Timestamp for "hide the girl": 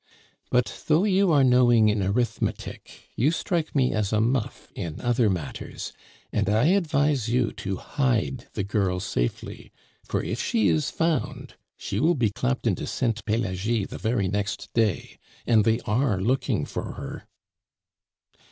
7.77-8.99